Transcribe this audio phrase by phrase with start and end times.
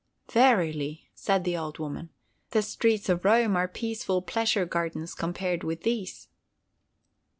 [0.31, 2.09] "Verily," said the old woman,
[2.49, 6.27] "the streets of Rome are peaceful pleasure gardens compared with these!"